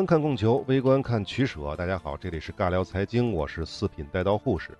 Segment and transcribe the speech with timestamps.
[0.00, 1.76] 观看供求，微观看取舍。
[1.76, 4.70] 大家好，这里是尬聊财经，我是四品带刀护士。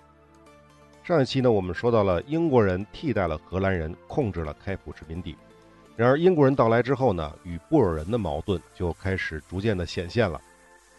[1.04, 5.36] 上一期呢，我们说到了英国人替代了荷兰人控制了开普殖民地。
[5.94, 10.40] 然而英国人到来之后呢，与布尔人的矛盾就开始逐渐的显现了。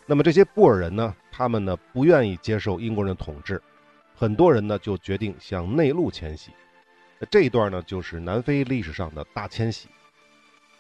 [0.06, 3.60] 那么这些布尔人呢，他们呢不愿意接受英国人的统治，
[4.16, 6.52] 很多人呢就决定向内陆迁徙。
[7.32, 9.90] 这一段呢，就是南非历史上的大迁徙。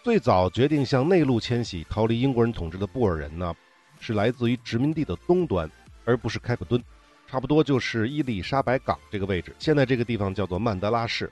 [0.04, 3.54] 最早决定向内陆迁徙、逃离英国人统治的布尔人呢，
[4.00, 5.70] 是来自于殖民地的东端，
[6.06, 6.84] 而不是开普敦，
[7.28, 9.56] 差不多就是伊丽莎白港这个位置。
[9.60, 11.32] 现在这个地方叫做曼德拉市。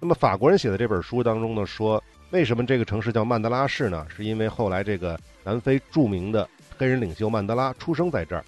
[0.00, 4.06] 那么法国人写的这本书当中呢，说为什么这个城市叫曼德拉市呢？
[4.08, 8.42] 是因为后来这个南非著名的黑人领袖曼德拉出生在这儿。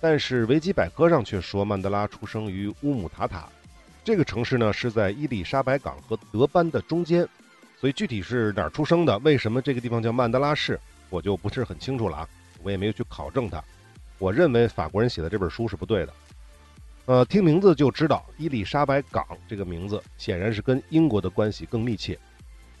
[0.00, 3.50] 但是维基百科上却说曼德拉出生于乌姆塔塔。
[4.02, 7.28] 这个城市呢是在伊丽莎白港和德班的中间。
[7.84, 9.18] 所以具体是哪儿出生的？
[9.18, 10.80] 为什么这个地方叫曼德拉市？
[11.10, 12.28] 我就不是很清楚了啊，
[12.62, 13.62] 我也没有去考证它。
[14.16, 16.14] 我认为法国人写的这本书是不对的。
[17.04, 22.18] 呃，听名字就知道伊丽莎白港这个名字显然是跟英国的关系更密切。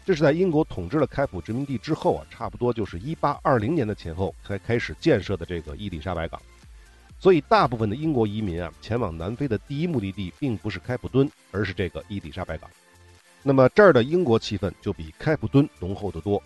[0.06, 6.40] 这是在英国统治了开普殖民地之后啊，差不多就是1820年的前后才开始建设的这个伊丽莎白港。
[7.18, 12.70] 所以大部分的英国移民啊，前往南非的第一目的地并不是开普敦，而是这个伊丽莎白港。
[13.46, 16.42] 那么这儿的英国气氛就比开普敦浓厚得多。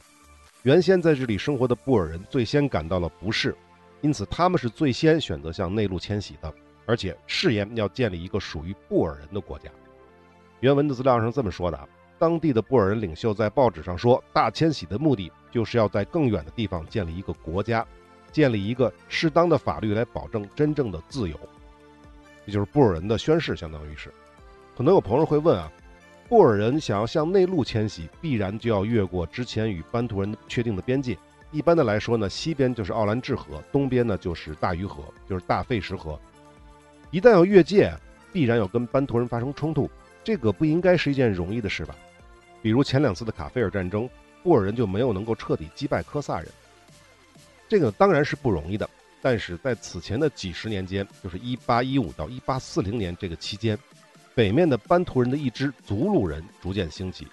[0.65, 3.55] 原先在这里生活的布尔人最先感到了不适，
[4.01, 6.53] 因此他们是最先选择向内陆迁徙的，
[6.87, 9.71] 而且誓言要建立一个属于布尔人的国家。
[10.59, 11.89] 原文的资料上这么说的，
[12.19, 17.87] 当地的布尔人领袖在报纸上说，大迁徙的目的就是要在更远的地方建立一个国家，
[18.33, 21.39] 建立一个适当的法律来保证真正的自由，
[22.45, 24.13] 也就是布尔人的宣誓，相当于是。
[24.77, 25.71] 可能有朋友会问啊。
[26.29, 31.17] 布尔人想要向内陆迁徙，必然就要越过之前与班图人确定的边界。
[31.51, 36.21] 一般的来说呢，西边就是奥兰治河，东边呢就是大鱼河，就是大费什河。
[37.11, 37.91] 一旦要越界，
[38.31, 39.91] 必然要跟班图人发生冲突，
[40.23, 41.97] 这个不应该是一件容易的事吧？
[42.61, 44.07] 比如前两次的卡菲尔战争，
[44.43, 46.49] 布尔人就没有能够彻底击败科萨人。
[47.67, 48.89] 这个当然是不容易的，
[49.23, 53.79] 但是在此前的几十年间，就是1815到1840年这个期间。
[54.39, 57.27] 北面的班图人的一支祖鲁人逐渐兴起，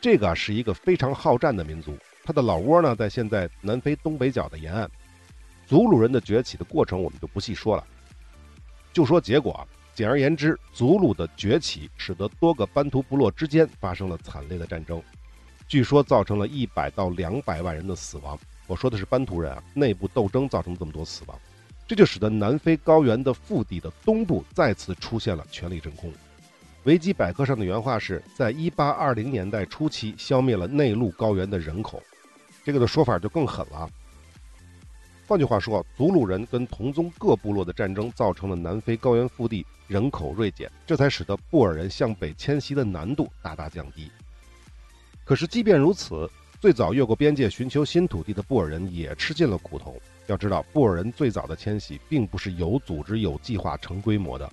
[0.00, 1.98] 这个是一个非常好战的民族。
[2.22, 4.88] 他的老窝呢在现在南非东北角的沿岸。
[5.66, 7.84] 祖鲁人的崛起的过程我们就不细说了，
[8.92, 9.66] 就说结果啊。
[9.96, 15.02] 简而言之，祖鲁的崛起使得多个班图部落之间发生了惨烈的战争，
[15.66, 18.38] 据说造成了一百到两百万人的死亡。
[18.68, 21.36] 我说的是班图人啊，内部斗争造成这么多死亡，
[21.88, 26.12] 这就使得南非高原的腹地的东部再次出现了权力真空。
[26.84, 32.02] 维基百科上的原话是在1820年代初期消灭了内陆高原的人口，
[32.64, 33.88] 这个的说法就更狠了。
[35.26, 44.10] 换句话说，祖鲁人跟同宗各部落的战争造成了南非高原腹地人口锐减，这才使得布尔人向北迁徙的难度大大降低。
[45.24, 50.00] 可是，即便如此，最早越过边界寻求新土地的布尔人也吃尽了苦头。
[50.28, 54.50] 要知道，布尔人最早的迁徙并不是有组织、有计划、成规模的。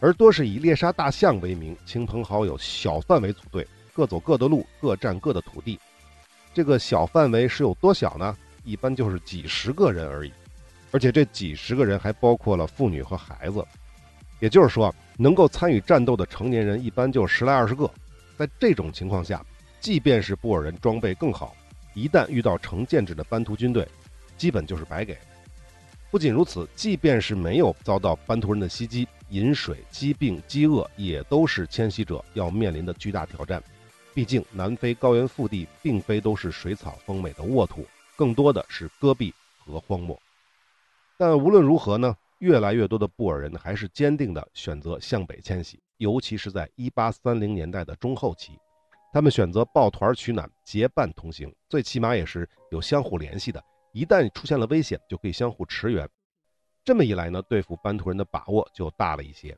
[0.00, 5.78] 而多是以猎杀大象为名，亲朋好友小范围组队，各走各的路，各占各的土地。
[6.54, 8.36] 这个小范围是有多小呢？
[8.64, 10.32] 一般就是几十个人而已，
[10.92, 13.64] 而且这几十个人还包括了妇女和孩子。
[14.38, 17.90] 也就是说，能够参与战斗的成年人一般就十来二十个。
[18.36, 19.44] 在这种情况下，
[19.80, 21.56] 即便是布尔人装备更好，
[21.94, 23.86] 一旦遇到成建制的班图军队，
[24.36, 25.18] 基本就是白给。
[26.10, 33.62] 不仅如此，即便是没有遭到班图人的袭击，饮水、疾病、饥饿也都是迁徙者要面临的巨大挑战。
[34.14, 37.84] 毕竟，南非高原腹地并非都是水草丰美的沃土，
[38.16, 40.18] 更多的是戈壁和荒漠。
[41.18, 48.58] 但无论如何呢，越来越多的布尔人还是坚定地选择向北迁徙，尤其是在1830年代的中后期，
[49.12, 53.62] 他们选择抱团取暖，结伴同行，最起码也是有相互联系的。
[53.92, 56.08] 一旦出现了危险，就可以相互驰援。
[56.84, 59.56] 这么一来呢，对付班图人的把握就大了一些。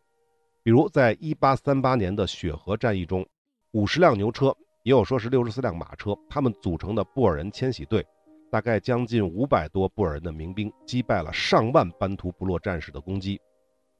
[0.62, 3.26] 比如，在1838年的雪河战役中，
[3.72, 8.06] 五十辆牛车，也有说是六十四辆马车，他们组成的布尔人迁徙队，
[8.50, 13.40] 大概将近五百多布尔人的民兵，击败了上万班图部落战士的攻击，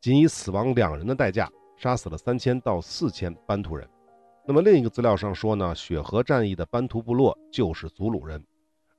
[0.01, 3.89] 仅以死亡两人的代价，杀死了三千到四千班图人。
[4.47, 8.45] 那么另一个资料上说呢，雪河战役的班图部落就是祖鲁人。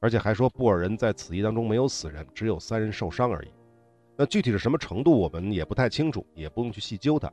[0.01, 3.47] 而且还说布尔人在此役当中没有死人，只有三人受伤而已。
[4.17, 7.31] 那具体是什么程度，我们也不太清楚，也不用去细究它。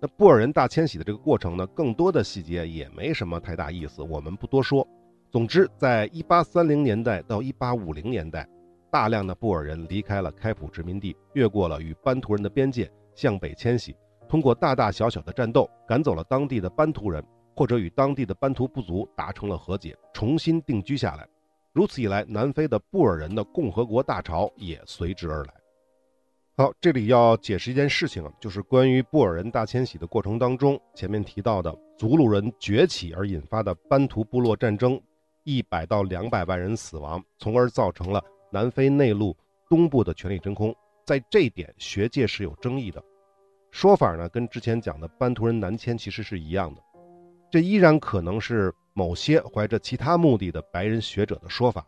[0.00, 4.86] 那布尔人大迁徙的这个过程呢，更多的细节也没什么太大意思，我们不多说。
[5.30, 8.46] 总之，在一八三零年代到一八五零年代，
[8.90, 13.96] 大量的布尔人离开了开普殖民地，越过了与班图人的边界，向北迁徙。
[14.28, 17.24] 通过大大小小的战斗，赶走了当地的班图人，
[17.54, 21.26] 或者与当地的班图部族达成了和解，重新定居下来。
[21.76, 25.52] 如此一来，南非的布尔人的共和国大潮也随之而来。
[26.56, 34.98] 好，这里要解释一件事情，就是关于布尔人大迁徙的过程当中，前面提到的祖鲁人崛起而引发的班图部落战争，
[35.44, 39.36] 一百到两百万人死亡，从而造成了南非内陆
[39.68, 40.74] 东部的权力真空。
[41.04, 43.04] 在这一点，学界是有争议的。
[43.70, 46.80] 说法呢，跟之前讲的班图人南迁其实是一样的，
[47.50, 51.86] 这依然可能是某些怀着其他目的的白人学者的说法。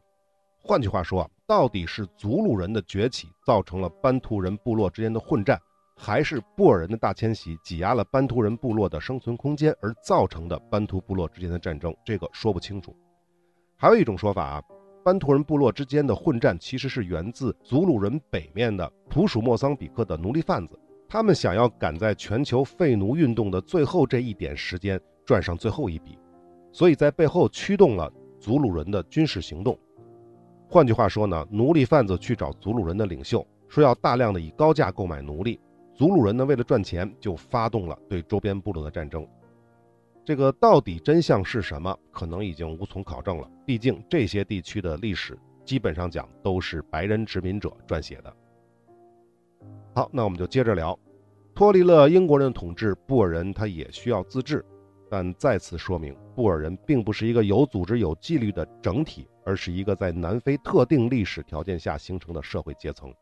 [0.59, 5.59] 换句话说，到底是祖鲁人的崛起造成了班图人部落之间的混战，
[5.97, 11.97] 还是布尔人的大迁徙挤压了班图人部落的生存空间而造成的班图部落之间的战争？
[12.05, 12.95] 这个说不清楚。
[13.75, 14.63] 还有一种说法啊，
[15.03, 20.79] 班图人部落之间的混战其实是源自祖鲁人北面的普属莫桑比克的奴隶贩子。
[21.09, 26.19] 他们想要赶在全球废奴运动的最后这一点时间赚上最后一笔，
[26.79, 28.09] 所以在背后驱动了
[28.39, 29.77] 祖鲁人的军事行动。
[30.69, 35.59] 换句话说呢，奴隶贩子去找祖鲁人的领袖，说要大量的以高价购买奴隶。
[35.93, 39.27] 祖鲁人呢，为了赚钱，就发动了对周边部落的战争。
[40.25, 43.51] 这个到底真相是什么，可能已经无从考证了。
[43.67, 48.33] 毕竟这些地区的历史基本上讲都是白人殖民者撰写的。
[49.97, 50.97] 好，那我们就接着聊。
[51.57, 54.65] 脱离了英国人的统治，布尔人他也需要自治，
[55.11, 63.13] 但再次说明，布尔人并不是一个有组织、有纪律的整体，而是一个在南非特定历史条件下形成的社会阶层。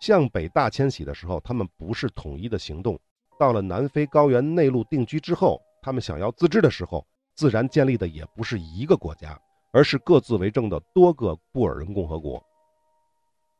[0.00, 2.94] 向北大迁徙的时候，他们不是统一的行动；
[3.38, 9.38] 到了南非高原内陆定居之后，他们想要自治的时候，自然建立的也不是一个国家，
[9.72, 12.42] 而是各自为政的多个布尔人共和国。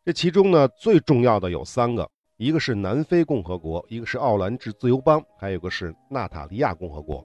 [0.04, 2.08] 这其中呢，最重要的有三个。
[2.36, 7.24] 一个是南非共和国，一个是奥兰治自由邦，还有一个是纳塔利亚共和国。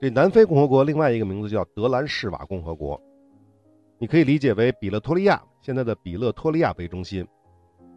[0.00, 2.98] 这南非共和国另外一个名字叫德兰士瓦共和国，
[3.98, 7.26] 你可以理解为比勒托利亚现在的比勒托利亚为中心，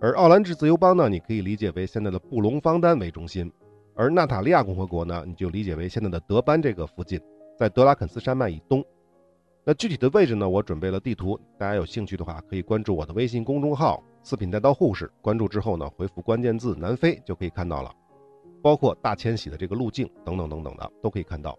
[0.01, 3.49] 而奥兰治自由邦呢，你可以理解为现在的布隆方丹为中心，
[3.95, 7.17] 而纳塔利亚共和国呢，你就理解为现在的德班这个附近，
[7.57, 8.83] 在德拉肯斯山脉以东。
[9.63, 14.03] 那具体的位置呢，我准备了地图，大家有兴趣的话可以关注我的微信公众号。
[14.23, 17.89] 四品带刀护士关注之后呢，回复关键字“南非”就可以看到了，
[18.61, 21.57] 包括大迁徙的这个路径等等等等的都可以看到。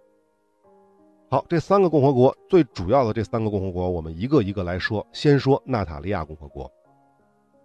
[1.31, 5.05] 好，这三个共和国最主要的这三个共和国，我们一个一个来说。
[5.13, 6.71] 先说纳塔利亚共和国，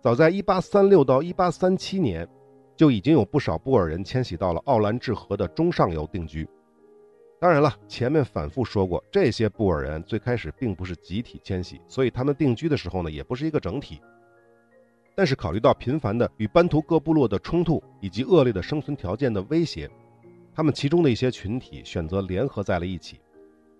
[0.01, 2.27] 早在1836到1837年，
[2.75, 6.47] 就已经有不少布尔人迁徙到了奥兰治河的中上游定居。
[7.39, 14.01] 当然了，前面反复说过，这些布尔人最开始并不是集体迁徙，所以他们定居的时候呢，也不是一个整体。
[15.15, 19.87] 但是考虑到频繁的与班图各部落的冲突以及恶劣的生存条件的威胁，
[20.55, 23.19] 他们其中的一些群体选择联合在了一起，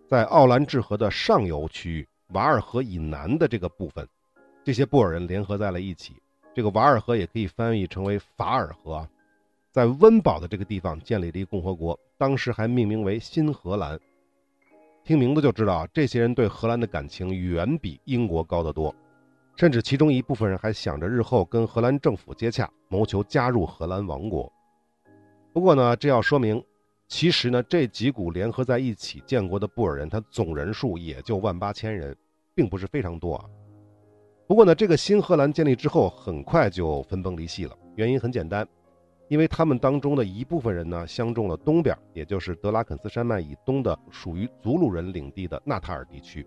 [0.10, 4.07] 在奥兰治河的上游区域瓦尔河以南的这个部分，
[4.64, 6.16] 这些布尔人联合在了一起。
[6.56, 9.07] 这个瓦尔河也可以翻译成为法尔河，
[9.69, 14.00] 在温堡的这个地方建立了一个共和国，当时还命名为新荷兰。
[15.04, 18.94] 听名字就知道，这些人对荷兰的感情远比英国高得多。
[19.57, 24.52] 甚至其中一部分人还想着日后跟荷兰政府接洽，谋求加入荷兰王国。
[25.54, 26.64] 不过呢，这要说明，
[27.09, 32.16] 其实呢，这几股联合在一起建国的布尔人，他总人数也就万八千人，
[32.54, 33.45] 并不是非常多啊。
[34.47, 37.75] 不过呢，这个新荷兰建立之后，很快就分崩离析了。
[37.95, 38.66] 原因很简单，
[39.28, 46.45] 因为他们当中的一部分人呢，相中了东边，也就是德拉肯斯山脉以东的属于祖鲁人领地的纳塔尔地区。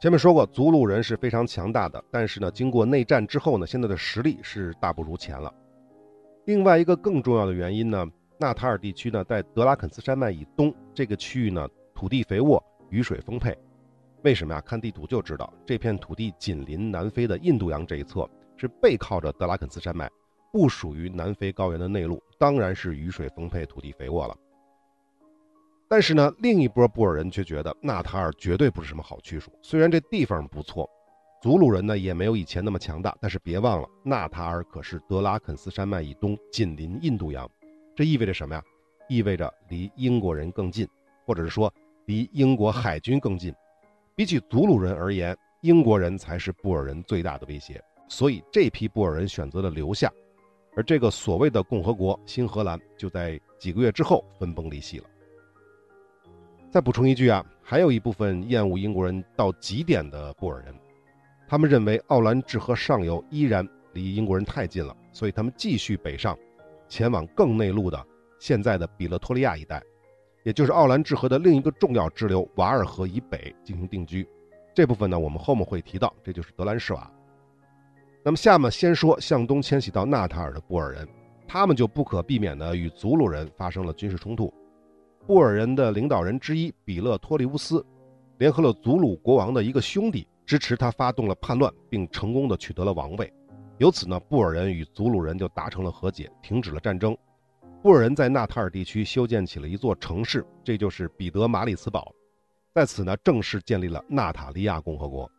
[0.00, 5.52] 前面说过，祖鲁人是非常强大的，但是呢，经过内战之后呢，现在的实力是大不如前了。
[6.44, 8.06] 另外一个更重要的原因呢，
[8.38, 13.56] 纳塔尔地区呢，在德拉肯斯山脉以东这个区域呢，土地肥沃，雨水丰沛。
[14.22, 14.60] 为什么呀？
[14.60, 20.10] 看地图就知道，这片土地紧邻南非的印度洋这一侧，是背靠着德拉肯斯山脉，
[20.52, 24.36] 不属于南非高原的内陆，当然是雨水丰沛，土地肥沃了。
[25.88, 29.52] 但是呢，另一波布尔人却觉得纳塔尔绝对不是什么好去处。
[29.62, 30.86] 虽然这地方不错，
[31.40, 37.48] 祖鲁人呢也没有以前那么强大，但是别忘了，纳塔尔可是德拉肯斯山脉以东，紧邻印度洋。
[37.96, 38.62] 这意味着什么呀？
[39.08, 40.86] 意味着离英国人更近，
[41.24, 41.72] 或者是说
[42.04, 43.54] 离英国海军更近。
[44.14, 47.82] 比起祖鲁人而言，英国人才是布尔人最大的威胁。
[48.06, 50.12] 所以这批布尔人选择了留下，
[50.76, 55.04] 而这个所谓的共和国新荷兰就在几个月之后分崩离析了。
[56.70, 60.74] 再补充一句啊，还有一部分厌恶英国人到极点的布尔人，
[61.48, 66.38] 他们认为奥兰治河上游依然离英国人太近了，所以他们继续北上，
[66.88, 68.06] 前往更内陆的
[68.38, 69.82] 现在的比勒托利亚一带，
[70.44, 74.28] 也就是奥兰治河的另一个重要支流瓦尔河以北进行定居。
[74.74, 77.10] 这部分呢，我们后面会提到，这就是德兰士瓦。
[78.22, 81.08] 那么下面先说向东迁徙到纳塔尔的布尔人，
[81.46, 84.52] 他们就不可避免地与祖鲁人发生了军事冲突。
[85.26, 87.84] 布尔人的领导人之一比勒托利乌斯，
[88.38, 93.32] 联合了祖鲁国王的一个兄弟，支持他发动了叛乱，并成功的取得了王位。
[93.78, 97.16] 由此呢，布尔人与祖鲁人就达成了和解，停止了战争。
[97.82, 102.10] 布尔人在纳塔尔地区修建起了一座城市，这就是彼得马里斯堡。
[102.74, 105.30] 在此呢，正式建立了纳塔利亚共和国。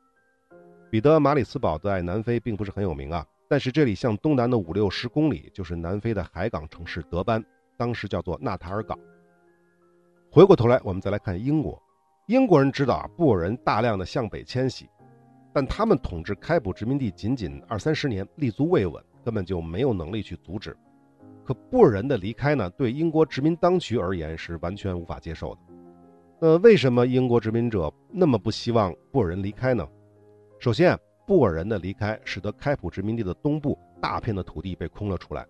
[0.90, 7.44] 彼得马里斯堡在南非并不是很有名啊，但是这里向东南的五六十公里就是南非的海港城市德班，
[7.76, 8.98] 当时叫做纳塔尔港。
[10.32, 11.82] 回过头来，我们再来看英国。
[12.28, 14.88] 英国人知道啊，布尔人大量的向北迁徙，
[15.58, 20.78] 但他们统治开普殖民地仅仅二三十年，立足未稳，根本就没有能力去阻止。
[21.44, 25.62] 可布尔人的离开呢，对英国殖民当局而言是完全无法接受的。
[26.40, 29.84] 那为什么英国殖民者那么不希望布尔人离开呢？
[30.60, 30.96] 首先，
[31.26, 35.44] 布尔人的离开使得开普殖民地的东部大片的土地被空了出来，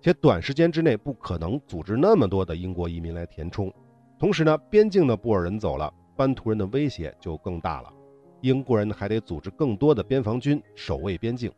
[0.00, 3.68] 且短时间之内不可能组织那么多的英国移民来填充。
[4.16, 7.92] 同时呢，边境的布尔人走了，班图人的威胁就更大了。
[8.40, 11.50] 英国人还得组织更多的边防军守卫边境。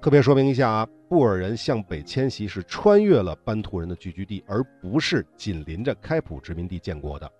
[0.00, 7.30] 特别说明一下啊，布尔人向北迁徙是穿越了班图人的聚居地，而不是紧邻着开普殖民地建国的。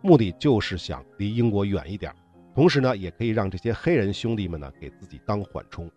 [0.00, 2.14] 目的就是想离英国远一点，
[2.54, 5.90] 同时呢，也可以让这些黑人兄弟们呢给自己当缓冲。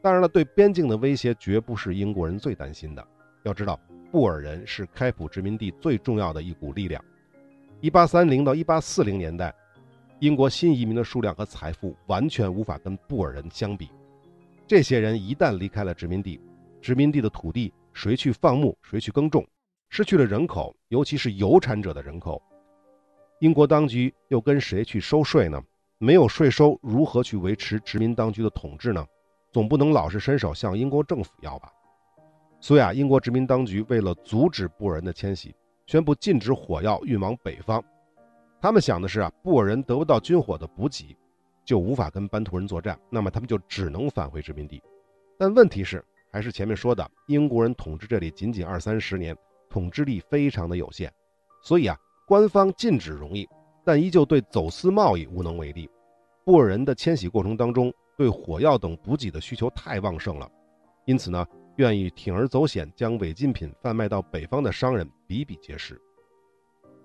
[0.00, 3.06] 当然了，对边境的威胁绝不是英国人最担心的。
[3.42, 3.78] 要知道，
[4.12, 7.04] 布尔人是开普殖民地最重要的一股力量。
[7.82, 9.54] 1830到1840年代，
[10.20, 13.88] 英国新移民的数量和财富完全无法跟布尔人相比。
[14.66, 16.38] 这些人一旦离开了殖民地，
[16.82, 19.42] 殖民地的土地谁去放牧，谁去耕种，
[19.88, 22.40] 失去了人口，尤其是有产者的人口。
[23.38, 25.58] 英国当局又跟谁去收税呢？
[25.96, 29.02] 没有税收，如何去维持殖民当局的统治呢？
[29.50, 31.72] 总不能老是伸手向英国政府要吧？
[32.60, 35.54] 所以啊，英国殖民当局为了阻止布尔人的迁徙，
[35.86, 37.82] 宣布禁止火药运往北方。
[38.60, 41.16] 他们想的是啊，布尔人得不到军火的补给，
[41.64, 44.82] 就无法跟班图人作战，那么他们就只能返回殖民地。
[45.38, 49.36] 但问题是，还是前面说的，英国人统治这里仅仅二三十年，
[49.68, 51.10] 统治力非常的有限，
[51.62, 51.96] 所以啊。
[52.26, 53.44] 官方禁止容易，
[53.84, 55.90] 但依旧对走私贸易无能为力。
[56.44, 60.48] 布尔人的迁徙过程当中，对火药等补给的需求太旺盛了，
[61.06, 66.00] 因此呢，愿意铤而走险将违禁品贩卖到北方的商人比比皆是。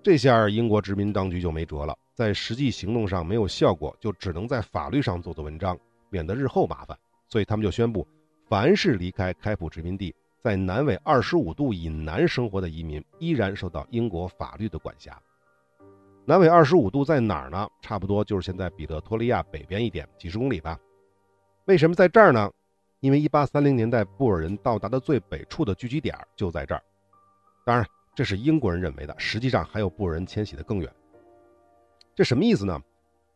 [0.06, 5.76] 这下英国殖民当局就没辙了，在实际行动上没有效果，就只能在法律上做做文章，
[6.10, 6.96] 免得日后麻烦。
[7.26, 8.06] 所以他们就宣布，
[8.48, 10.14] 凡是离开开普殖民地。
[10.44, 15.20] 在南纬二十五度以南生活的移民依然受到英国法律的管辖。
[16.24, 17.68] 南纬二十五度在哪儿呢？
[17.82, 20.78] 差不多就是现在彼得托利亚北边一点，几十公里吧。
[21.64, 22.48] 为什么在这儿呢？
[23.00, 26.82] 因为一八三零年代布尔人到达的最北处的聚集点就在这儿。
[27.64, 27.84] 当然，
[28.16, 30.90] 这是英国人认为的，实际上还有布尔人迁徙的更远。
[32.14, 32.80] 这什么意思呢？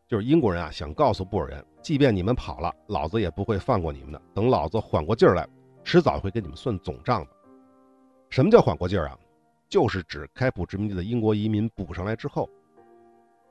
[0.08, 4.22] 就是英国人啊想告诉布尔人，即便你们跑了，老子也不会放过你们的。
[4.32, 5.46] 等老子缓过劲儿来。
[5.84, 7.30] 迟早会跟你们算总账的。
[8.30, 9.18] 什么叫缓过劲儿啊？
[9.68, 12.48] 就是指开普殖民地的英国移民补上来之后。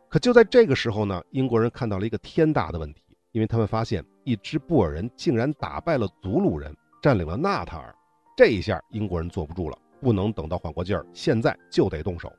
[0.10, 7.94] 可就在这个时候呢，英国人看到了一个天大的问题，因为他们发现一支布尔人竟然打败了祖鲁人，占领了纳塔尔。
[8.36, 12.32] 这一下英国人坐不住了，不能等到缓过劲儿，现在就得动手。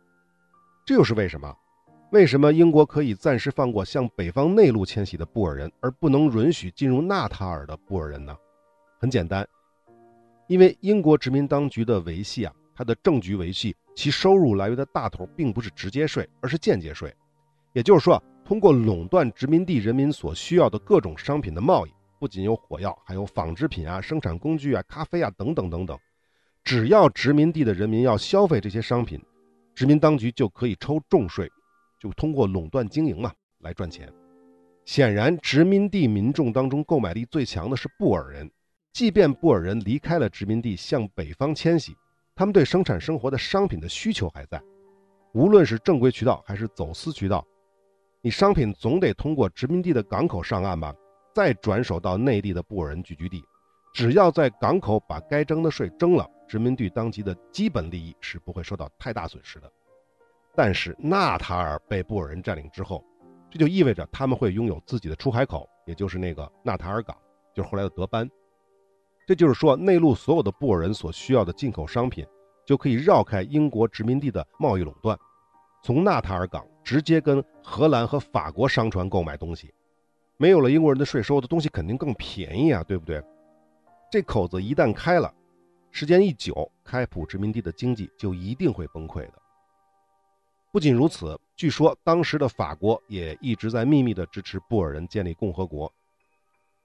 [0.84, 1.54] 这又是为什么？
[2.12, 8.36] 为什么英国可以暂时放过向北方内陆迁徙的布尔人，而不能允许进入纳塔尔的布尔人呢？
[8.98, 9.46] 很简单。
[10.48, 17.14] 因为英国殖民当局的维系啊，它的政局维系，其收入来源的大头并不是直接税，而是间接税。
[17.72, 25.96] 也就是说，通过垄断殖民地人民所需要的各种商品的贸易，不仅有火药，还有纺织品啊、生产工具啊、咖啡啊等等等等。
[26.62, 29.20] 只要殖民地的人民要消费这些商品，
[29.74, 31.50] 殖民当局就可以抽重税，
[31.98, 34.12] 就通过垄断经营嘛来赚钱。
[34.84, 38.50] 显然，殖民地民众当中购买力最强的是布尔人。
[38.92, 41.96] 即便布尔人离开了殖民地，向北方迁徙，
[42.34, 44.60] 他们对生产生活的商品的需求还在。
[45.32, 47.46] 无论是正规渠道还是走私渠道，
[48.20, 50.92] 你商品总得通过殖民地的港口上岸吧，
[51.32, 53.44] 再转手到内地的布尔人聚居地。
[53.92, 59.70] 只要在港口把该征的税征了，殖民地当局的基本利益是不会受到太大损失的。
[60.54, 63.04] 但是纳塔尔被布尔人占领之后，
[63.50, 65.68] 这就意味着他们会拥有自己的出海口。
[65.86, 67.16] 也就是那个纳塔尔港，
[67.52, 68.30] 就是后来的德班。
[69.26, 72.24] 这就是说，内陆所有的布尔人所需要的进口商品，
[72.64, 75.18] 就可以绕开英国殖民地的贸易垄断，
[75.82, 79.74] 从纳塔尔港直接跟荷兰和法国商船购买东西。
[80.36, 83.20] 没有了英国人的税收，的东西肯定更便宜啊，对不对？
[84.10, 85.32] 这口子一旦开了，
[85.92, 89.34] 时间一久，开普殖民地的经济就一定会崩溃的。
[90.72, 95.92] 不仅如此，据说当时的法国也一直在秘密的支持布尔人建立共和国。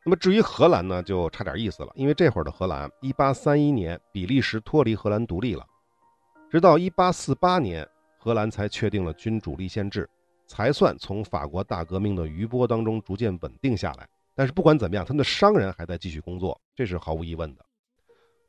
[0.03, 5.65] 那么至于荷兰呢，就差点意思了，因为这会儿的荷兰，1831年比利时脱离荷兰独立了，
[6.51, 7.89] 直到1848年，
[8.19, 10.07] 荷兰才确定了君主立宪制。
[10.47, 14.07] 才算从法国大革命的余波当中逐渐稳定下来。
[14.35, 17.65] 但是不管怎么样，他们的商人还在继续工作，这是毫无疑问的。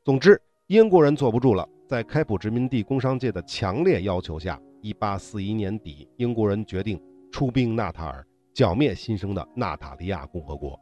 [0.03, 7.01] 总之，英国人坐不住了，在开普殖民地工商界的强烈要求下，1841年底，英国人决定
[7.31, 10.77] 出兵纳塔尔，剿灭新生的纳塔利亚共和国。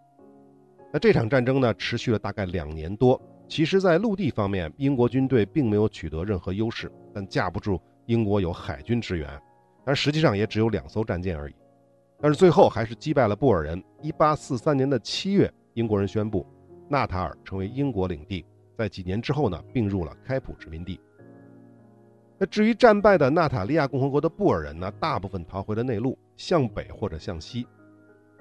[0.92, 3.22] 那这场战争呢，持续了大概两年多。
[3.48, 9.30] 其实，在陆地方面，英国军队并没有取得任何优势，但架不住英国有海军支援。
[9.86, 11.54] 但实际上也只有两艘战舰而已，
[12.26, 13.84] 但是最后还是击败了布尔人。
[14.02, 16.44] 一八四三年的七月，英国人宣布
[16.90, 18.44] 纳塔尔成为英国领地，
[18.76, 21.00] 在几年之后呢，并入了开普殖民地。
[22.40, 27.68] 那至于战败的纳塔利亚共和国的布尔人呢，大部分逃回了内陆，向北或者向西，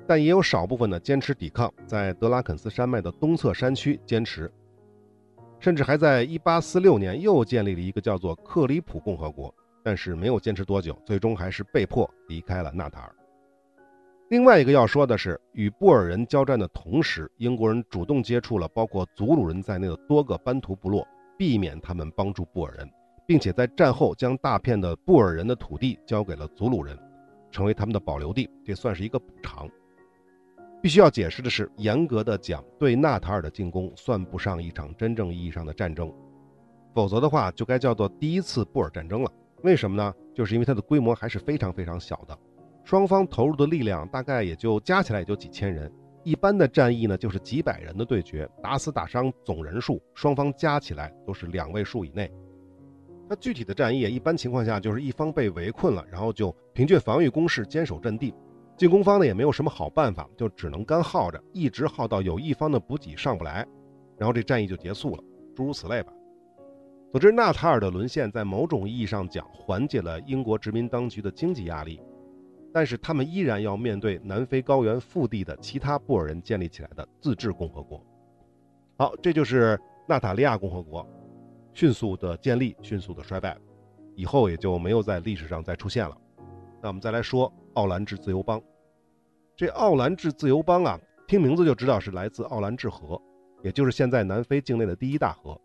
[0.06, 4.50] 但也有少部分呢坚持抵抗，在德拉肯斯山脉的东侧山区坚持，
[5.60, 9.54] 甚至还在一八四六年又建立了一个叫做克里普共和国。
[9.82, 13.14] 但是没有坚持多久，最终还是被迫离开了纳塔尔。
[14.34, 21.06] 另外一个要说的是，与布尔人交战的同时，英国人主动接触了包括祖鲁人在内的多个班图部落，
[21.38, 22.90] 避免他们帮助布尔人，
[23.28, 26.98] 并且在战后将大片的布尔人的土地交给了祖鲁人，
[27.52, 29.70] 成为他们的保留地，这算是一个补偿。
[30.82, 36.12] 必须要解释的是，严格的讲，对纳塔尔的进攻算不上一场真正意义上的战争，
[36.92, 39.30] 否则的话，就该叫做第一次布尔战争了。
[39.62, 40.12] 为什么呢？
[40.34, 42.36] 就是因为它的规模还是非常非常小的，
[42.84, 45.90] 双方投入的力量大概也就加起来也就几千人。
[46.22, 52.30] 一般的战役呢，就是几百人的对决，打死打伤总人数双方加起来都是两位数以内。
[53.28, 58.34] 那具体的战役一般情况下就是一方被围困了，然后就凭借防御攻势坚守阵地，
[58.76, 63.66] 进攻方呢也没有什么好办法，就只能干耗着，一直耗到有一方的补给上不来，
[64.18, 66.12] 然后这战役就结束了，诸如此类吧。
[67.12, 72.00] 总之，纳塔尔的沦陷在某种意义上讲缓解了英国殖民当局的经济压力，
[72.74, 78.04] 但是他们依然要面对南非高原腹地的其他布尔人建立起来的自治共和国。
[78.98, 81.08] 好，这就是纳塔利亚共和国
[81.72, 83.56] 迅速的建立，迅速的衰败，
[84.16, 86.16] 以后也就没有在历史上再出现了。
[86.82, 88.60] 那我们再来说奥兰治自由邦。
[89.56, 93.22] 这奥兰治自由邦啊，听名字就知道是来自奥兰治河，
[93.62, 95.56] 也就是现在南非境内的第一大河。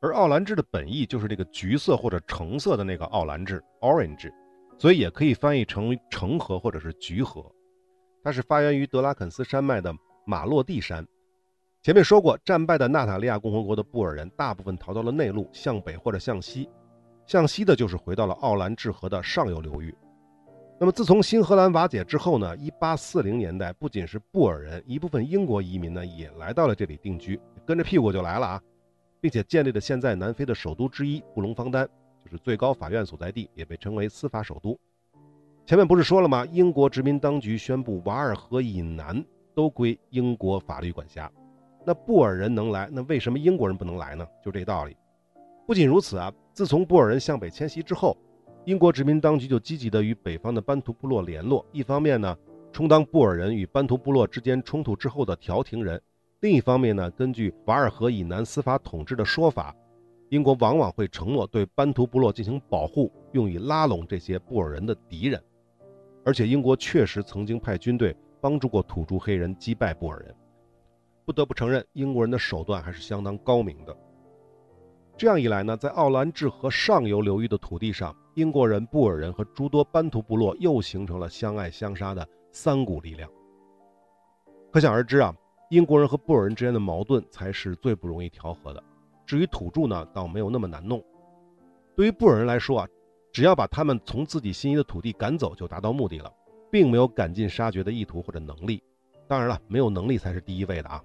[0.00, 4.32] 而奥兰治的本意就是这个橘色或者橙色的那个奥兰治 （Orange），
[4.78, 7.44] 所以也可以翻译成橙河或者是橘河。
[8.22, 11.06] 它是发源于德拉肯斯山脉的马洛蒂山。
[11.82, 16.68] 前面说过，战败的纳塔利亚共和国的布尔人大部分逃到了内陆，向北或者向西，
[17.26, 19.94] 向西的就是回到了奥兰治河的上游流域。
[20.78, 28.62] 那么自从新荷兰瓦解之后呢，1840年代不仅是布尔人，一部分英国移民呢也来到了这里定居，跟着屁股就来了啊。
[29.18, 31.88] 并且建立了现在南非的首都之一布隆方丹，
[32.26, 34.76] 就是最高法院所在地，也被称为司法首都。
[35.64, 36.44] 前面不是说了吗？
[36.46, 41.30] 英国殖民当局宣布瓦尔河以南都归英国法律管辖。
[41.84, 44.26] 那布尔人能来，那为什么英国人不能来呢？
[44.44, 44.96] 就这道理。
[45.66, 48.16] 不仅如此啊，自从布尔人向北迁徙之后，
[48.64, 52.36] 英国殖民当局就积极的与北方的班图部落联络，一方面呢，
[52.72, 56.00] 充当布尔人与班图部落之间冲突之后的调停人。
[56.40, 59.74] 另一方面呢，根据瓦尔河以南司法统治的说法，
[60.28, 65.42] 英国往往会承诺对班图部落进行保护，用以拉拢这些布尔人的敌人。
[66.24, 70.34] 而且英国确实曾经派军队帮助过土著黑人击败布尔人。
[71.24, 73.96] 不得不承认，英国人的手段还是相当高明的。
[75.16, 83.30] 这样一来呢，在奥兰治河上游流域的土地上，英国人、布尔人和诸多班图部落又形成了相爱相杀的三股力量。
[84.72, 85.34] 可想而知啊。
[85.70, 88.80] 英国人和布尔人之间的矛盾才是最不容易调和的，
[89.26, 91.02] 至于土著呢，倒没有那么难弄。
[91.96, 92.88] 对于布尔人来说啊，
[93.32, 96.32] 只要把他们从自己心仪的土地赶走，就达到目的了，
[96.70, 98.82] 并没有赶尽杀绝的意图或者能力。
[99.26, 101.02] 当然了，没有能力才是第一位的啊。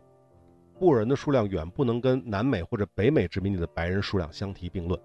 [0.80, 5.00] 布尔人的数量远不能跟南美或者北美殖民地的白人数量相提并论。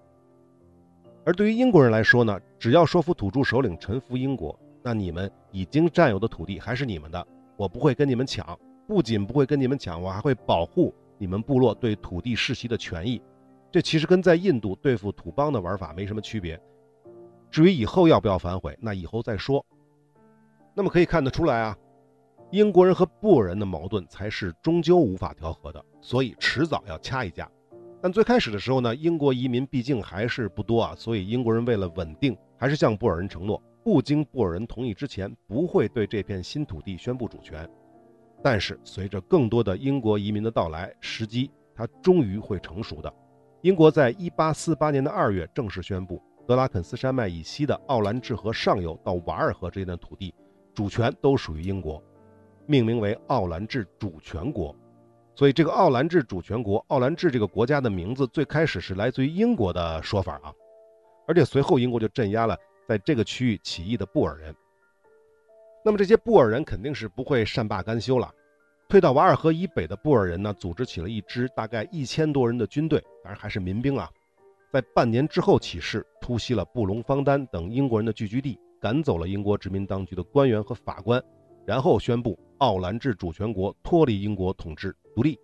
[1.25, 8.57] 而对于英国人来说呢，只要说服土著首领臣服英国，那你们已经占有的土地还是你们的，我不会跟你们抢。
[8.87, 13.21] 不仅不会跟你们抢，我还会保护你们部落对土地世袭的权益。
[13.71, 16.59] 这其实跟在印度对付土邦的玩法没什么区别。
[17.51, 19.65] 至于以后要不要反悔，那以后再说。
[20.73, 21.77] 那么可以看得出来啊，
[22.51, 27.49] 英国人和布尔人的矛盾才是终究无法调和的，所以迟早要掐一架。
[28.01, 37.67] 但最开始的时候呢，英国移民毕竟还是不多啊，所以英国人为了稳定，还是向布尔人承诺，不经布尔人同意之前，不会对这片新土地宣布主权。
[38.43, 43.13] 但是随着更多的英国移民的到来，时机它终于会成熟的。
[43.61, 50.33] 英国在1848年的2月正式宣布，德拉肯斯山脉以西的奥兰治河上游到瓦尔河之间的土地，
[50.73, 52.01] 主权都属于英国，
[52.65, 54.73] 命名为奥兰治主权国。
[55.35, 60.53] 所以，这个奥兰治主权国，奥兰治这个国家的名字最开始是来自于英国的说法啊，
[61.27, 64.55] 而且随后英国就镇压了在这个区域起义的布尔人。
[65.87, 68.29] 那么这些布尔人肯定是不会善罢甘休了，
[68.89, 74.11] 退到瓦尔河以北的布尔人呢，组织起了一支大概一千多人的军队，当然还是民兵啊，
[74.69, 81.23] 在半年之后起事，突袭了布隆方丹等英国人的聚居地，赶走了英国殖民当局的官员和法官，
[81.65, 84.93] 然后宣布奥兰治主权国脱离英国统治。
[85.15, 85.39] 独立。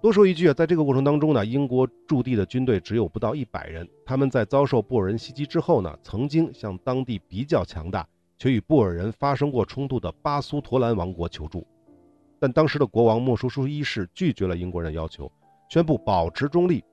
[0.00, 3.86] 多说一句啊，在这个过程当中呢，英国驻地的军队只有不到一百人。
[4.06, 11.66] 他们在遭受布尔人袭击之后呢，曾经向当地比较强大却与布尔人发生过冲突的巴苏托兰王国求助，
[12.38, 15.30] 但当时的国王莫舒舒一世拒绝了英国人的要求，
[15.70, 16.84] 宣布保持中立。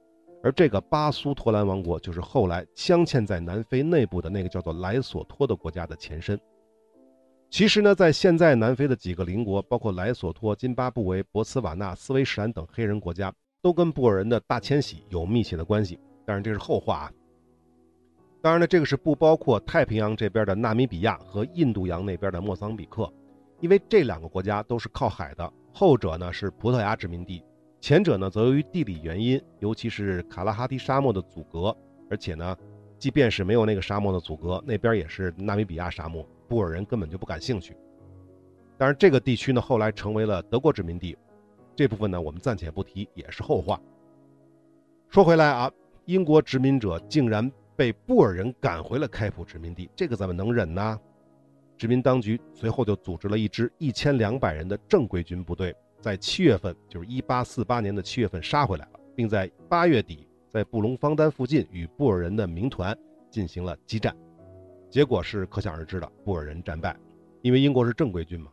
[0.42, 6.38] 而这个巴苏托兰王国就是后来镶嵌在南非内部的那个叫做莱索托的国家的前身。
[7.50, 15.98] 其实呢，在现在南非的几个邻国，包括莱索托、津巴布韦、博茨瓦纳、斯威士兰等黑人国家，都跟布尔人的大迁徙有密切的关系。
[16.26, 17.12] 当然，这是后话啊。
[18.44, 23.10] 当然了，这个是不包括太平洋这边的纳米比亚和印度洋那边的莫桑比克，
[23.62, 27.42] 因为这两个国家都是靠海的，后者呢是葡萄牙殖民地，
[27.80, 31.74] 前者呢则由于地理原因，尤其是卡拉哈蒂沙漠的阻隔，
[32.10, 32.54] 而且呢，
[33.00, 36.28] 即便是没有那个沙漠的阻隔，那边也是纳米比亚沙漠。
[36.50, 37.78] 布尔人根本就不感兴趣。
[38.78, 41.18] 当然，这个地区呢后来成为了德国殖民地，
[41.78, 43.80] 这部分呢我们暂且不提，也是后话。
[45.08, 45.72] 说回来啊，
[46.04, 51.00] 英国殖民者竟然被布尔人赶回了开普殖民地，这个怎么能忍呢？
[51.78, 62.98] 殖民当局随后就组织了一支一千两百人的正规军部队，在七月份，就是一八四八年的七月份杀回来了，并在八月底在布隆方丹附近与布尔人的民团
[63.30, 64.16] 进行了激战。
[64.90, 66.96] 结果是可想而知的，布尔人战败，
[67.42, 68.52] 因为英国是正规军嘛。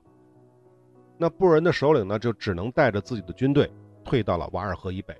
[1.18, 3.70] 那布尔人的首领呢，就只能带着自己的军队
[4.02, 5.14] 退到了瓦尔河以北。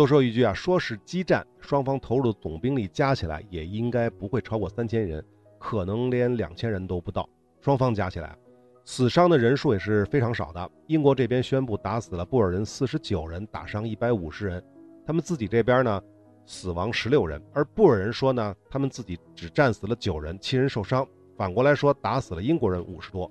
[0.00, 5.22] 多说一句啊，说是激战，双方投入的总兵力加起来也应该不会超过三千人，
[5.58, 7.28] 可能连两千人都不到。
[7.60, 8.34] 双方加起来，
[8.86, 10.70] 死伤的人数也是非常少的。
[10.86, 14.64] 英国这边宣布打死了布尔人四十九人，打伤一百五十人，
[15.06, 16.02] 他们自己这边呢？
[16.46, 21.06] 死亡十六人，而布尔人说呢，他们自己只战死了九人，七人受伤。
[21.36, 23.30] 反过来说，打死了英国人五十多。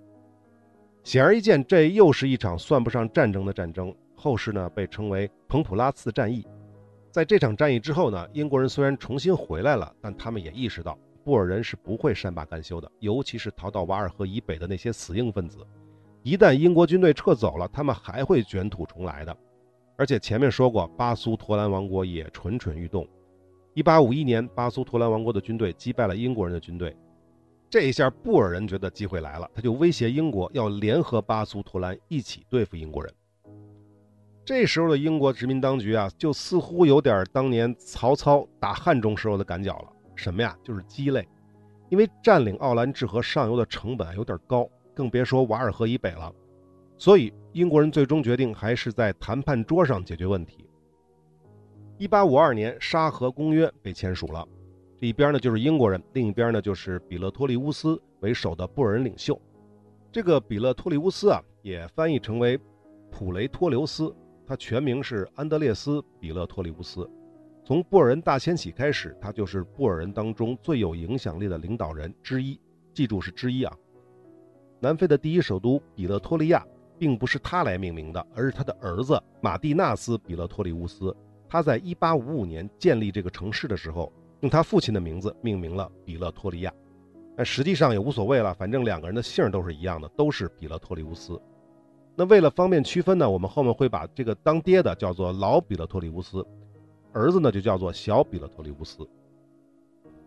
[1.03, 3.91] 显而易见，这又是一场算不上战争的战争。
[4.15, 6.45] 后世呢，被称为彭普拉次战役。
[7.11, 15.57] 在这场战役之后呢，英国人虽然重新回来了，但他们也意识到布尔人是不会善罢甘休的，尤其是逃到瓦尔河以北的那些死硬分子。
[16.21, 19.35] 一旦英国军队撤走了，他们还会卷土重来的。
[19.97, 23.07] 而且前面说过，巴苏陀兰王国也蠢蠢欲动。
[23.73, 26.95] 一八五一年，巴苏陀兰王国的军队击败了英国人的军队，
[27.69, 33.13] 这一下布尔人觉得机会来了，他就威胁英国要联合巴苏陀兰一起对付英国人。
[34.49, 39.93] 这时候的英国殖民当局啊，就似乎有点当年曹操打汉中时候的赶脚了。
[40.15, 40.57] 什么呀？
[40.63, 41.23] 就是鸡肋，
[41.89, 46.33] 因为占领奥兰治河上游的成本有点高，更别说瓦尔河以北了。
[46.97, 50.67] 所以，英国人最终决定还是在谈判桌上解决问题。
[51.99, 54.43] 一八五二年，沙河公约被签署了，
[54.97, 59.39] 这一边呢就是英国人，另一边呢就是比勒托利乌斯为首的布尔人领袖。
[60.11, 62.59] 这个比勒托利乌斯啊，也翻译成为
[63.11, 64.11] 普雷托留斯，
[64.49, 67.07] 他全名是安德烈斯·比勒托利乌斯。
[67.63, 72.59] 从布尔人大迁徙开始，他就是布尔人当中最有影响力的领导人之一。
[72.91, 73.71] 记住是之一啊。
[74.79, 76.65] 南非的第一首都比勒托利亚。
[76.97, 81.15] 并不是他来命名的，而是他的儿子马蒂纳斯·比勒托利乌斯。
[81.47, 86.73] 他在1855年建立这个城市的时候，用他父亲的名字命名了比勒托利亚。
[87.37, 91.41] 但实际上也无所谓了，反正两个人的姓都是一样的，都是比勒托利乌斯。
[92.19, 96.45] 那为了方便区分呢，我们后面会把这个当爹的叫做老比勒托利乌斯，
[97.13, 99.07] 儿子呢就叫做小比勒托利乌斯。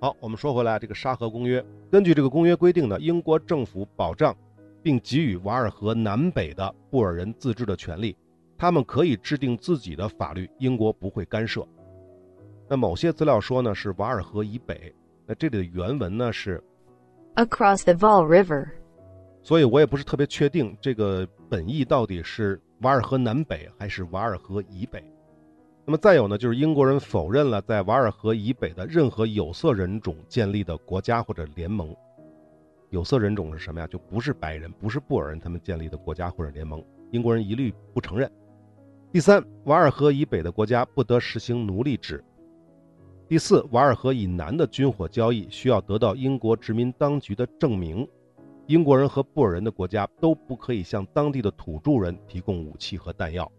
[0.00, 4.34] 好，我们说回来，这个沙河公约，根据这个公约规定呢，英国政府保障。
[4.84, 8.16] 并给予瓦尔河南北的布尔人自治的权利，
[8.58, 11.64] 他们可以制定自己的法律，英国不会干涉。
[12.68, 14.92] 那某些资料说呢是瓦尔河以北，
[15.24, 16.60] 那这里的原文呢是
[17.36, 18.70] across the Vol River，
[19.42, 25.02] 所以我也不是特别确定这个本意到底是瓦尔河南北还是瓦尔河以北。
[25.84, 31.94] 那么再有呢，就是英国人否认了在瓦尔河以北的任何有色人种建立的国家或者联盟。
[32.90, 33.86] 有色人种是什么呀？
[33.88, 38.30] 就不是白人，不是布尔人，他们建立的国家或者联盟，英国人一律不承认。
[39.10, 42.22] 第三，瓦尔河以北的国家不得实行奴隶制。
[43.26, 48.06] 第四，瓦尔河以南的军火交易需要得到英国殖民当局的证明。
[48.72, 53.52] 英国人和布尔人的国家都不可以向当地的土著人提供武器和弹药。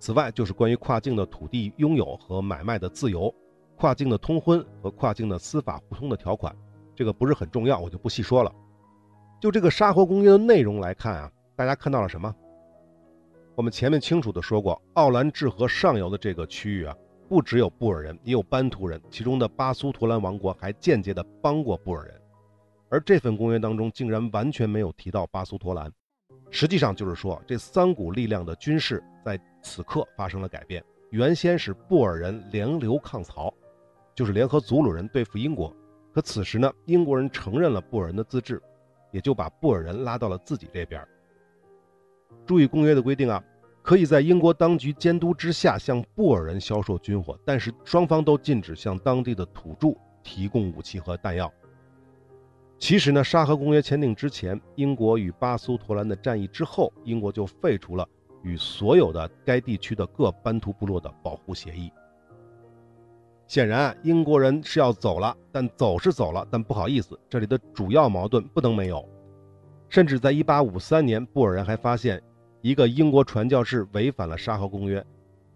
[0.00, 3.32] 此外，就是关于跨境的土地拥有和买卖的自由、
[3.76, 6.52] 跨境的通婚和跨境的司法互通的条款。
[6.96, 8.52] 这个不是很重要，我就不细说了。
[9.40, 12.34] 就这个沙河公约的内容来看啊，大家看到了什么？
[13.54, 16.96] 我们前面清楚的说过，奥兰治河上游的这个区域啊，
[17.28, 22.17] 不只有布尔人，也有班图人，其中的巴苏图兰王国还间接的帮过布尔人。
[22.90, 25.92] 而这份公约当中竟然完全没有提到巴苏托兰，
[26.50, 30.82] 实际上就是说，这三股力量的军事在此刻发生了改变。
[31.10, 33.52] 原先是布尔人联流抗曹，
[34.14, 35.74] 就是联合祖鲁人对付英国。
[36.12, 38.60] 可此时呢，英国人承认了布尔人的自治，
[39.10, 41.06] 也就把布尔人拉到了自己这边。
[42.44, 43.42] 注意公约的规定啊，
[43.82, 49.88] 可以在英国当局监督之下向布尔人销售军火，但是双方都禁止向当地的土著
[50.22, 51.52] 提供武器和弹药。
[52.78, 58.08] 其实呢，沙河公约签订之前，英国与巴苏托兰的战役之后，英国就废除了
[58.42, 61.90] 与所有的该地区的各班图部落的保护协议。
[63.48, 69.06] 显然，英国人是要走了，但走是走了，但不好意思，这里的主要矛盾不能没有。
[69.88, 72.22] 甚至在1853年，布尔人还发现
[72.60, 75.04] 一个英国传教士违反了沙河公约，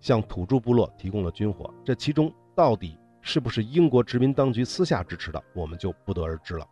[0.01, 1.73] 向土著部落提供了军火。
[1.85, 6.67] 这其中到底是不是英国殖民当局私下支持的，我们就不得而知了。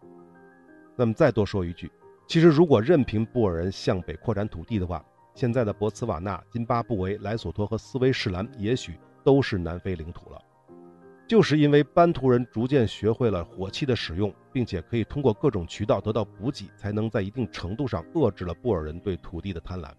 [0.97, 1.91] 那么再多说一句，
[2.27, 10.43] 其实如果任凭布尔人向北扩展土地的话，现在的博茨瓦纳、津巴布韦、莱索托和斯威士兰也许都是南非领土了。
[11.27, 19.91] 就是因为班图人逐渐学会了火器的使用，并且可以通过各种渠道得到补给，才能在一定程度上遏制了布尔人对土地的贪婪。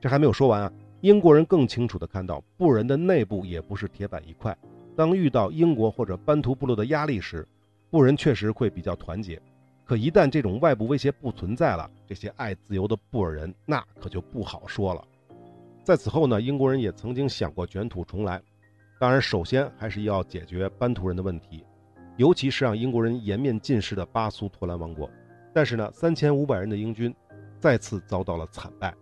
[0.00, 0.72] 这还没有说完啊！
[1.00, 4.56] 英国人更清楚地看到，布尔人的内部也不是铁板一块。
[4.96, 7.46] 当遇到英国或者班图部落的压力时，
[7.88, 9.40] 布人确实会比较团结。
[9.88, 15.02] 可一旦这种外部威胁不存在了，这些爱自由的布尔人那可就不好说了。
[15.82, 18.38] 在此后呢，英国人也曾经想过卷土重来。
[19.00, 21.64] 当然，首先还是要解决班图人的问题，
[22.18, 25.10] 尤其是让英国人颜面尽失的巴苏托兰王国。
[25.54, 27.14] 但是呢，三千五百人的英军
[27.58, 28.94] 再次遭到了惨败，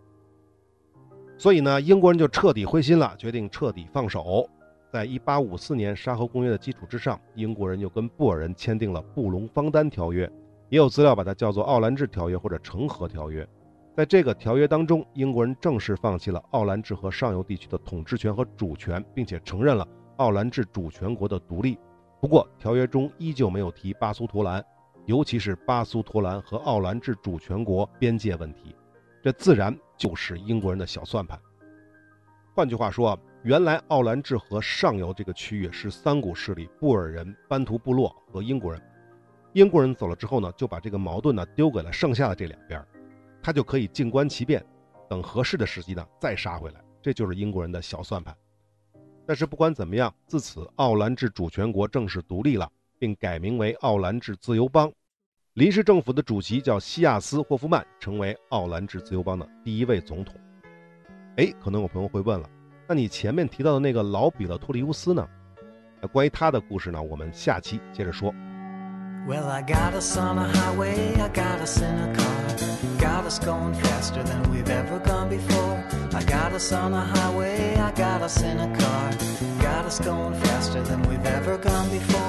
[1.37, 4.49] 所以呢，英国人就彻底灰心了，决定彻底放手。
[4.88, 10.31] 在一八五四年沙河公约的基础之上，英国人又跟布尔人签订了布隆方丹条约，
[10.68, 13.46] 也有资料把它叫做奥兰治条约或者成河条约。
[13.94, 21.79] 在这个条约当中，英国人正式放弃了奥兰治河上游地区的统治权和主权，并且承认了奥兰治主权国的独立。
[22.20, 24.62] 不过，条约中依旧没有提巴苏托兰，
[25.07, 28.74] 尤其是巴苏托兰和奥兰治主权国边界问题。
[29.22, 31.38] 这自然就是英国人的小算盘。
[32.55, 38.81] 换句话说，原来奥兰治河上游这个区域是三股势力：布尔人、班图部落和英国人。
[39.57, 42.85] 英国人走了之后呢，就把这个矛盾呢丢给了剩下的这两边。
[43.42, 44.62] 他就可以静观其变，
[45.09, 48.37] 等合适的时机呢再杀回来，这就是英国人的小算盘。
[49.27, 54.92] 但是不管怎么样，自此奥兰治主权国正式独立了，并改名为奥兰治自由邦。
[55.55, 60.38] 临时政府的主席叫西亚斯·霍夫曼，成为奥兰治自由邦的第一位总统。
[61.38, 62.47] 哎，可能有朋友会问了，
[62.87, 65.27] 那你前面提到的那个老比勒托利乌斯呢？
[66.12, 68.35] 关于他的故事呢，我们下期接着说。
[69.27, 72.99] Well, I got us on a highway, I got us in a car.
[72.99, 75.85] Got us going faster than we've ever gone before.
[76.15, 79.11] I got us on a highway, I got us in a car.
[79.61, 82.26] Got us going faster than we've ever gone before.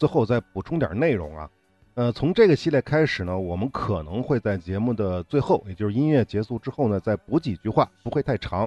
[0.00, 1.50] 最后再补充点内容啊，
[1.92, 8.66] 呃，从这个系列开始呢，我们可能会在节目的最后，也就是音乐结束之后呢，再补几句话，不会太长。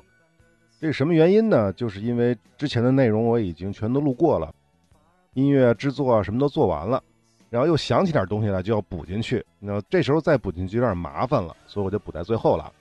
[0.79, 1.73] 这是什么原因呢？
[1.73, 4.53] 就是因为之前的内容我已经全都录过了，
[5.33, 7.03] 音乐制作啊什么都做完了，
[7.49, 12.71] 然后又想起点东西来就要补进去，那这时候再补进去有点麻烦了，所以我就补在最后了。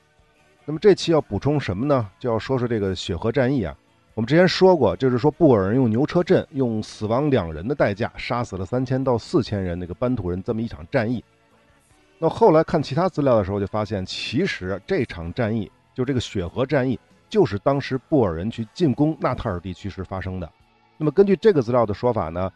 [0.67, 2.07] 那么这期要补充什么呢？
[2.19, 3.75] 就要说说这个雪河战役啊。
[4.15, 11.25] 我们之前说过，就是说布尔人用牛车阵，用死亡两人的代价杀死了三千到四千人那个班图人这么一场战役。
[12.19, 16.99] 那后来看其他资料的时候，就发现其实这场战役就这个雪河战役。
[17.31, 20.47] 就是当时布尔人去进攻纳塔尔地区时发生的。
[20.99, 22.53] 那么根据这个资料的说法呢，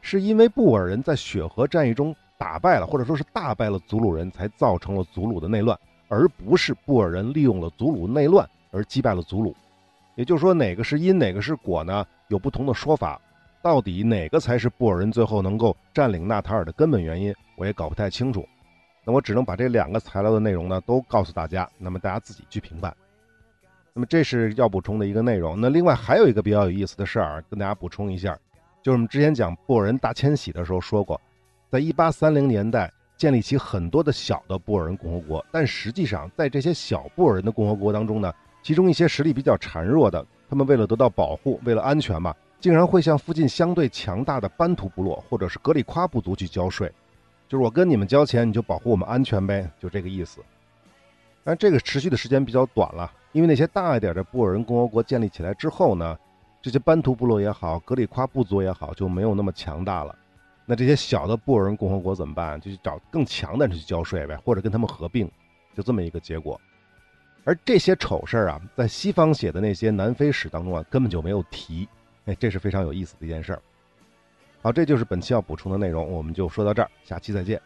[0.00, 9.52] 是因为布尔人在雪河战役中打败了，或者说是大败了祖鲁人，才造成了祖鲁的内乱，而不是布尔人利用了祖鲁内乱而击败了祖鲁。
[10.20, 12.06] 也就是说，哪个是因，哪个是果呢？
[12.28, 13.18] 有不同的说法。
[13.62, 18.46] 到底哪个才是布尔人最后能够占领纳塔尔的根本原因，我也搞不太清楚。
[19.02, 22.94] 那我只能把这两个材料的内容呢都告诉大家，那么大家自己去评判。
[23.94, 25.58] 那么这是要补充的一个内容。
[25.58, 28.38] 那另外还有一个比较有意思的事儿，跟大家补充一下，
[28.82, 31.18] 就是我们之前讲布尔人大迁徙的时候说过，
[31.70, 38.30] 在一八三零年代建立起很多的小的布尔人共和国，但实际上在这些小布尔人的共和国当中呢，
[38.62, 46.92] 其中一些实力比较孱弱的，他们为了得到保护，为了安全嘛，竟然会向附近相对强大的班图部落或者是格里夸部族去交税，
[47.48, 50.40] 就是我跟你们交钱，你就保护我们安全呗，就这个意思。
[51.42, 53.10] 但这个持续的时间比较短了。
[53.32, 56.18] 因为那些大一点的布尔人共和国建立起来之后呢，
[56.60, 60.14] 这些班图部落也好，格里夸部族也好，就没有那么强大了。
[60.66, 62.60] 那这些小的布尔人共和国怎么办？
[62.60, 65.30] 就去找更强的人去交税呗，或者跟他们合并，
[65.76, 66.60] 就这么一个结果。
[67.44, 71.88] 而这些丑事儿啊，在西方写的那些南非史当中啊，根本就没有提。
[72.26, 73.62] 哎，这是非常有意思的一件事儿。
[74.62, 77.60] 好，这就是本期要补充的内容，我们就说到这儿，下期再见。